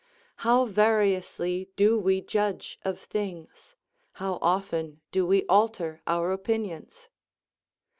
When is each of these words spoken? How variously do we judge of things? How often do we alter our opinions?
How 0.37 0.65
variously 0.65 1.69
do 1.75 1.95
we 1.99 2.21
judge 2.21 2.79
of 2.83 2.99
things? 2.99 3.75
How 4.13 4.39
often 4.41 5.01
do 5.11 5.27
we 5.27 5.45
alter 5.45 6.01
our 6.07 6.31
opinions? 6.31 7.07